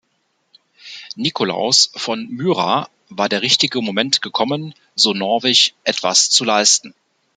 [1.15, 6.95] Nikolaus von Myra war der richtige Moment gekommen, so Norwich, etwas zu leisten.